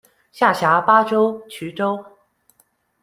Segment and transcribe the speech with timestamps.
[0.31, 2.03] 下辖巴州、渠州。